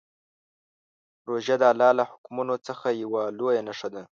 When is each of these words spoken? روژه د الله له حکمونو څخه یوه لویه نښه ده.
روژه 1.27 1.55
د 1.61 1.63
الله 1.71 1.91
له 1.99 2.03
حکمونو 2.11 2.55
څخه 2.67 2.87
یوه 3.03 3.21
لویه 3.37 3.61
نښه 3.67 3.89
ده. 3.93 4.03